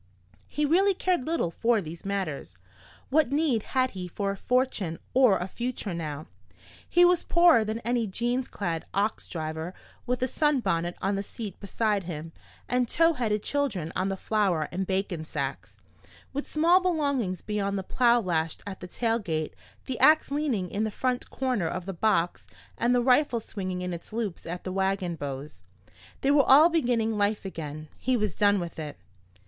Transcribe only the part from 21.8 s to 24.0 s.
the box and the rifle swinging in